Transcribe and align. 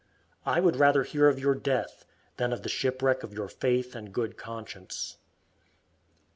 I 0.47 0.59
would 0.61 0.77
rather 0.77 1.03
hear 1.03 1.27
of 1.27 1.37
your 1.37 1.53
death 1.53 2.05
than 2.37 2.51
of 2.51 2.63
the 2.63 2.69
shipwreck 2.69 3.21
of 3.21 3.33
your 3.35 3.47
faith 3.47 3.93
and 3.95 4.11
good 4.11 4.35
conscience. 4.35 5.17